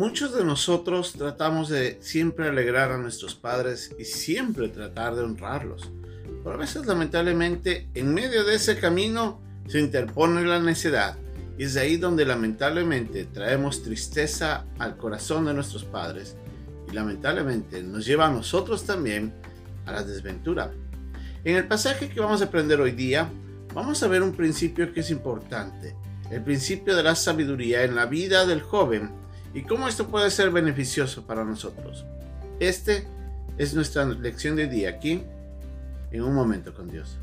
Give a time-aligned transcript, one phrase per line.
[0.00, 5.92] Muchos de nosotros tratamos de siempre alegrar a nuestros padres y siempre tratar de honrarlos.
[6.42, 11.18] Pero a veces lamentablemente en medio de ese camino se interpone la necedad
[11.58, 16.34] y es de ahí donde lamentablemente traemos tristeza al corazón de nuestros padres
[16.90, 19.34] y lamentablemente nos lleva a nosotros también
[19.84, 20.72] a la desventura.
[21.44, 23.30] En el pasaje que vamos a aprender hoy día,
[23.74, 25.94] vamos a ver un principio que es importante,
[26.30, 29.19] el principio de la sabiduría en la vida del joven
[29.54, 32.04] y cómo esto puede ser beneficioso para nosotros.
[32.60, 33.06] Este
[33.58, 35.22] es nuestra lección de día aquí,
[36.10, 37.18] en un momento con Dios.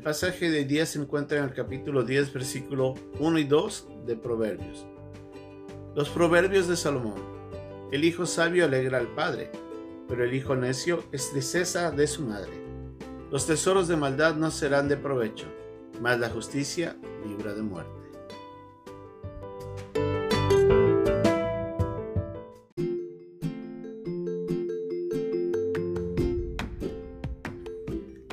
[0.00, 4.16] El pasaje de día se encuentra en el capítulo 10, versículo 1 y 2 de
[4.16, 4.86] Proverbios.
[5.94, 7.20] Los proverbios de Salomón.
[7.92, 9.50] El hijo sabio alegra al padre,
[10.08, 12.50] pero el hijo necio es tristeza de su madre.
[13.30, 15.48] Los tesoros de maldad no serán de provecho,
[16.00, 16.96] mas la justicia
[17.26, 17.99] libra de muerte.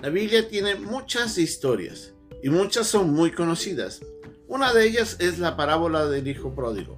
[0.07, 3.99] La Biblia tiene muchas historias y muchas son muy conocidas.
[4.47, 6.97] Una de ellas es la parábola del hijo pródigo,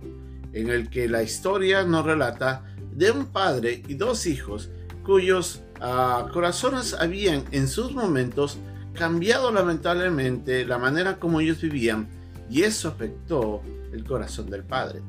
[0.53, 4.69] en el que la historia nos relata de un padre y dos hijos
[5.03, 8.59] cuyos uh, corazones habían en sus momentos
[8.93, 12.07] cambiado lamentablemente la manera como ellos vivían
[12.47, 15.01] y eso afectó el corazón del padre.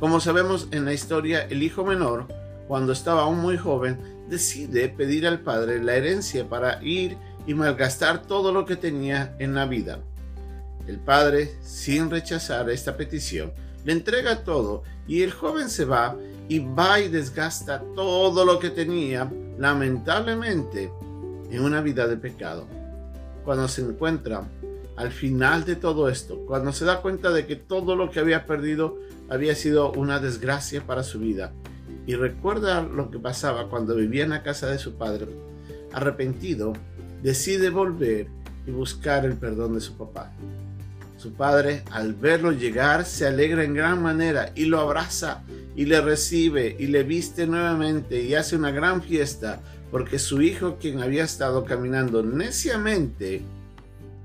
[0.00, 2.26] Como sabemos en la historia, el hijo menor,
[2.68, 8.22] cuando estaba aún muy joven, decide pedir al padre la herencia para ir y malgastar
[8.22, 10.00] todo lo que tenía en la vida.
[10.86, 13.52] El padre, sin rechazar esta petición,
[13.84, 16.16] le entrega todo y el joven se va
[16.48, 20.90] y va y desgasta todo lo que tenía, lamentablemente,
[21.50, 22.66] en una vida de pecado.
[23.44, 24.46] Cuando se encuentra
[24.96, 28.46] al final de todo esto, cuando se da cuenta de que todo lo que había
[28.46, 31.52] perdido había sido una desgracia para su vida,
[32.08, 35.26] y recuerda lo que pasaba cuando vivía en la casa de su padre,
[35.92, 36.72] arrepentido,
[37.22, 38.28] decide volver
[38.66, 40.32] y buscar el perdón de su papá.
[41.18, 45.42] Su padre, al verlo llegar, se alegra en gran manera y lo abraza
[45.76, 50.78] y le recibe y le viste nuevamente y hace una gran fiesta porque su hijo,
[50.80, 53.42] quien había estado caminando neciamente,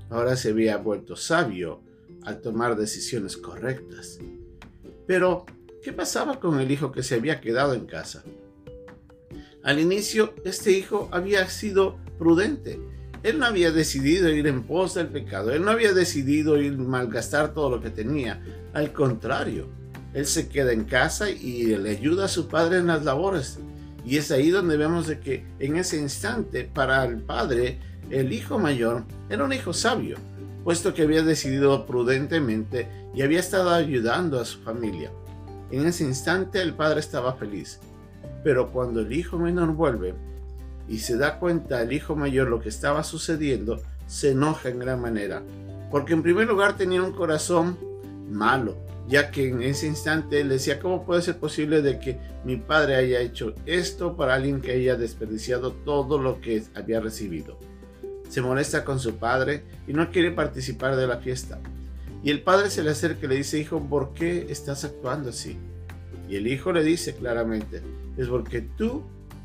[0.08, 1.82] ahora se había vuelto sabio
[2.22, 4.20] al tomar decisiones correctas.
[5.06, 5.44] Pero
[5.84, 8.22] ¿Qué pasaba con el hijo que se había quedado en casa?
[9.62, 12.80] Al inicio, este hijo había sido prudente.
[13.22, 15.52] Él no había decidido ir en pos del pecado.
[15.52, 18.42] Él no había decidido ir malgastar todo lo que tenía.
[18.72, 19.68] Al contrario,
[20.14, 23.58] él se queda en casa y le ayuda a su padre en las labores.
[24.06, 27.78] Y es ahí donde vemos de que en ese instante, para el padre,
[28.08, 30.16] el hijo mayor era un hijo sabio,
[30.64, 35.10] puesto que había decidido prudentemente y había estado ayudando a su familia.
[35.74, 37.80] En ese instante el padre estaba feliz,
[38.44, 40.14] pero cuando el hijo menor vuelve
[40.86, 45.00] y se da cuenta el hijo mayor lo que estaba sucediendo, se enoja en gran
[45.00, 45.42] manera,
[45.90, 47.76] porque en primer lugar tenía un corazón
[48.30, 48.76] malo,
[49.08, 52.94] ya que en ese instante él decía, ¿cómo puede ser posible de que mi padre
[52.94, 57.58] haya hecho esto para alguien que haya desperdiciado todo lo que había recibido?
[58.28, 61.58] Se molesta con su padre y no quiere participar de la fiesta.
[62.24, 65.58] Y el padre se le acerca y le dice, hijo, ¿por qué estás actuando así?
[66.26, 67.82] Y el hijo le dice claramente,
[68.16, 69.02] es porque tú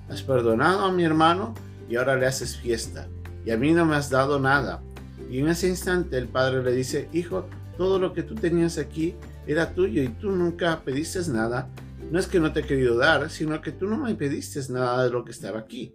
[0.08, 1.54] has perdonado a mi hermano
[1.90, 3.10] y ahora le haces fiesta.
[3.46, 4.82] Y a mí no me has dado nada.
[5.30, 9.14] Y en ese instante el padre le dice, hijo, todo lo que tú tenías aquí
[9.46, 11.70] era tuyo y tú nunca pediste nada.
[12.10, 15.04] No es que no te he querido dar, sino que tú no me pediste nada
[15.04, 15.94] de lo que estaba aquí.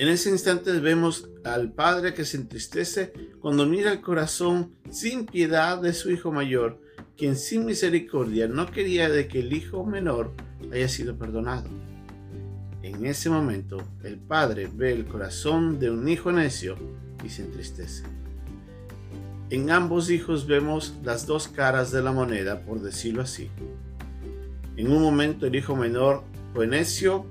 [0.00, 5.78] En ese instante vemos al padre que se entristece cuando mira el corazón sin piedad
[5.78, 6.80] de su hijo mayor,
[7.18, 10.32] quien sin misericordia no quería de que el hijo menor
[10.72, 11.68] haya sido perdonado.
[12.82, 16.76] En ese momento, el padre ve el corazón de un hijo necio
[17.22, 18.04] y se entristece.
[19.50, 23.50] En ambos hijos vemos las dos caras de la moneda, por decirlo así.
[24.78, 27.26] En un momento el hijo menor fue necio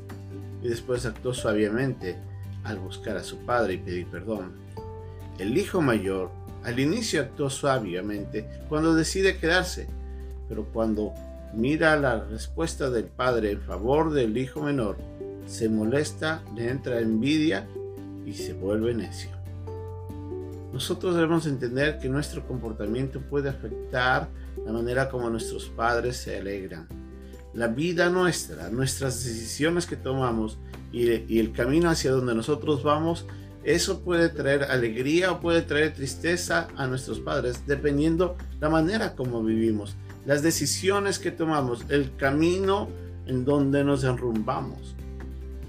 [0.61, 2.28] y después actuó suavemente
[2.63, 4.53] al buscar a su padre y pedir perdón.
[5.37, 6.31] El hijo mayor
[6.63, 9.87] al inicio actuó suavemente cuando decide quedarse,
[10.47, 11.13] pero cuando
[11.53, 14.97] mira la respuesta del padre en favor del hijo menor,
[15.47, 17.67] se molesta, le entra envidia
[18.25, 19.31] y se vuelve necio.
[20.71, 24.27] nosotros debemos entender que nuestro comportamiento puede afectar
[24.65, 26.87] la manera como nuestros padres se alegran.
[27.53, 30.57] La vida nuestra, nuestras decisiones que tomamos
[30.91, 33.25] y, el camino hacia donde nosotros vamos,
[33.63, 39.43] eso puede traer alegría o puede traer tristeza a nuestros padres, dependiendo la manera como
[39.43, 42.87] vivimos, las decisiones que tomamos, el camino
[43.25, 44.95] en donde nos enrumbamos.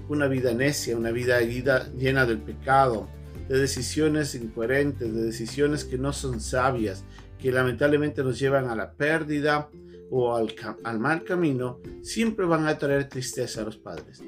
[0.07, 3.07] Una vida necia, una vida llena del pecado,
[3.47, 7.03] de decisiones incoherentes, de decisiones que no son sabias,
[7.39, 9.69] que lamentablemente nos llevan a la pérdida
[10.11, 10.53] o al,
[10.83, 14.21] al mal camino, siempre van a traer tristeza a los padres.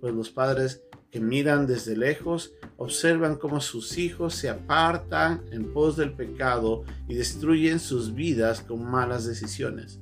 [0.00, 5.96] Pues los padres que miran desde lejos observan cómo sus hijos se apartan en pos
[5.96, 10.00] del pecado y destruyen sus vidas con malas decisiones.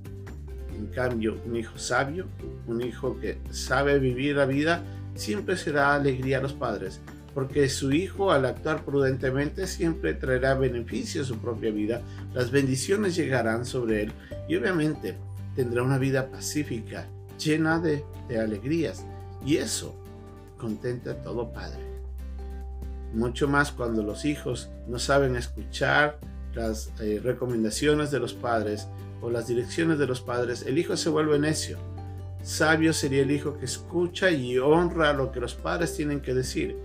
[0.77, 2.27] En cambio, un hijo sabio,
[2.67, 4.83] un hijo que sabe vivir la vida,
[5.15, 7.01] siempre será alegría a los padres,
[7.35, 12.01] porque su hijo al actuar prudentemente siempre traerá beneficio a su propia vida,
[12.33, 14.13] las bendiciones llegarán sobre él
[14.49, 15.17] y obviamente
[15.57, 17.07] tendrá una vida pacífica,
[17.39, 18.05] llena de,
[18.41, 19.05] alegrías.
[19.45, 19.95] Y eso
[20.57, 21.81] contenta a todo padre.
[23.13, 26.19] Mucho más cuando los hijos no saben escuchar
[26.55, 28.89] las eh, recomendaciones de los padres
[29.21, 31.79] o las direcciones de los padres, el hijo se vuelve necio.
[32.43, 36.77] Sabio sería el hijo que escucha y honra lo que los padres tienen que decir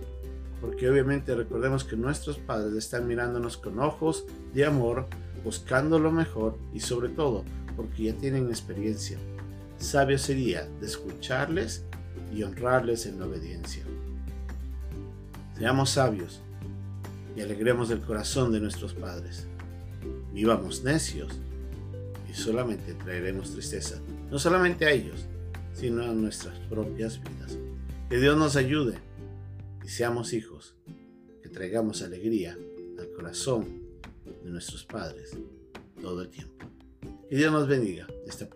[0.60, 5.06] porque obviamente recordemos que nuestros padres están mirándonos con ojos de amor,
[5.42, 7.44] buscando lo mejor y sobre todo
[7.76, 9.18] porque ya tienen experiencia.
[9.78, 11.84] Sabio sería de escucharles
[12.34, 13.82] y honrarles en la obediencia.
[15.56, 16.40] Seamos sabios
[17.36, 19.46] y alegremos el corazón de nuestros padres.
[20.32, 21.32] Vivamos necios
[22.30, 25.26] y solamente traeremos tristeza, no solamente a ellos,
[25.72, 27.56] sino a nuestras propias vidas.
[28.08, 28.98] Que Dios nos ayude
[29.84, 30.76] y seamos hijos,
[31.42, 32.56] que traigamos alegría
[32.98, 33.82] al corazón
[34.44, 35.36] de nuestros padres
[36.00, 36.66] todo el tiempo.
[37.28, 38.06] Que Dios nos bendiga.
[38.28, 38.48] Hasta